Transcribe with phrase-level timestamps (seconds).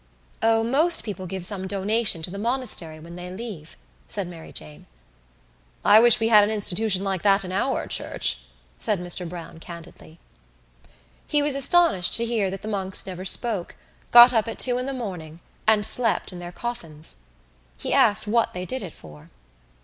[0.41, 3.77] "O, most people give some donation to the monastery when they leave."
[4.07, 4.87] said Mary Jane.
[5.85, 8.39] "I wish we had an institution like that in our Church,"
[8.79, 10.17] said Mr Browne candidly.
[11.27, 13.75] He was astonished to hear that the monks never spoke,
[14.09, 17.17] got up at two in the morning and slept in their coffins.
[17.77, 19.29] He asked what they did it for.